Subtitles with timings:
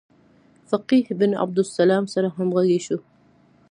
[0.69, 2.97] فقیه ابن عبدالسلام سره همغږي شو.